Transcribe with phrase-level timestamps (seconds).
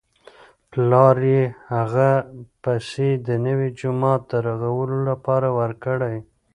[0.71, 1.43] پلار یې
[1.73, 2.09] هغه
[2.63, 6.17] پیسې د نوي جومات د رغولو لپاره ورکړې.